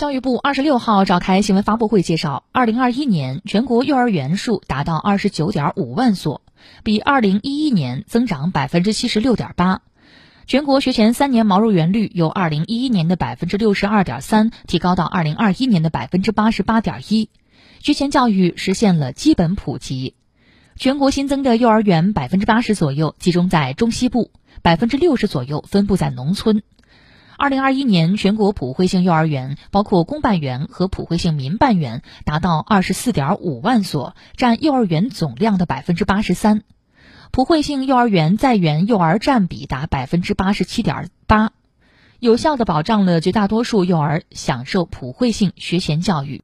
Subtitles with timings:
[0.00, 6.40] 教育部二十六号召开新闻发布会，介绍，二零二一年全国幼儿园数达到二十九点五万所，
[6.82, 9.82] 比二零一一年增长百分之七十六点八。
[10.46, 17.28] 全国学前三年毛入园率由二零一一年的百分之六十二点三提高到二零二一年的百分之八十八点一，
[17.80, 20.14] 学前教育实现了基本普及。
[20.76, 24.30] 全国新增的幼儿园百分之八十左右集中在中西部，
[24.62, 26.62] 百分之六十左右分布在农村。
[27.40, 36.64] 二零二一年，全国普惠性幼儿园包括公办园和普惠性民办园达到二十四点五万所，占幼儿园总量的百分之八十三。
[37.30, 41.52] 普惠性幼儿园在园幼儿占比达百分之八十七点八，
[42.18, 46.38] 有效的保障了绝大多数幼儿享受普惠性学前教育。